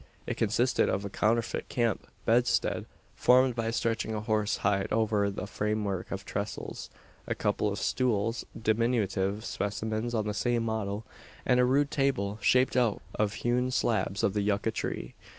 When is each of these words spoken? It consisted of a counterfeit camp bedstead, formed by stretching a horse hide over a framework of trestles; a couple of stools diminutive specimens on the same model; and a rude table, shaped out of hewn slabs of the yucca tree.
It 0.25 0.35
consisted 0.35 0.89
of 0.89 1.05
a 1.05 1.11
counterfeit 1.11 1.69
camp 1.69 2.07
bedstead, 2.25 2.87
formed 3.13 3.53
by 3.53 3.69
stretching 3.69 4.15
a 4.15 4.21
horse 4.21 4.57
hide 4.65 4.91
over 4.91 5.25
a 5.25 5.45
framework 5.45 6.09
of 6.09 6.25
trestles; 6.25 6.89
a 7.27 7.35
couple 7.35 7.71
of 7.71 7.77
stools 7.77 8.43
diminutive 8.59 9.45
specimens 9.45 10.15
on 10.15 10.25
the 10.25 10.33
same 10.33 10.63
model; 10.63 11.05
and 11.45 11.59
a 11.59 11.65
rude 11.65 11.91
table, 11.91 12.39
shaped 12.41 12.75
out 12.75 12.99
of 13.13 13.33
hewn 13.45 13.69
slabs 13.69 14.23
of 14.23 14.33
the 14.33 14.41
yucca 14.41 14.71
tree. 14.71 15.13